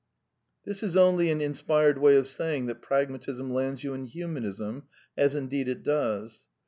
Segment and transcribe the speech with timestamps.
[0.65, 4.87] This is only an in spired way of saying that Pragmatism lands you in Humanism,
[5.15, 6.47] as indeed it does.